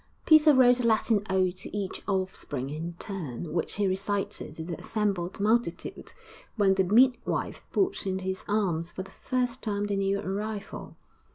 Peter 0.25 0.51
wrote 0.51 0.79
a 0.79 0.83
Latin 0.87 1.21
ode 1.29 1.55
to 1.57 1.77
each 1.77 2.01
offspring 2.07 2.71
in 2.71 2.93
turn, 2.97 3.53
which 3.53 3.75
he 3.75 3.85
recited 3.85 4.55
to 4.55 4.63
the 4.63 4.79
assembled 4.81 5.39
multitude 5.39 6.13
when 6.55 6.73
the 6.73 6.83
midwife 6.83 7.61
put 7.71 8.07
into 8.07 8.23
his 8.23 8.43
arms 8.47 8.91
for 8.91 9.03
the 9.03 9.11
first 9.11 9.61
time 9.61 9.85
the 9.85 9.95
new 9.95 10.19
arrival. 10.19 10.97